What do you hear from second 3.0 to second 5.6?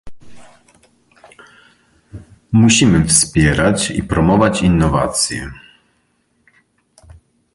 wspierać i promować innowacje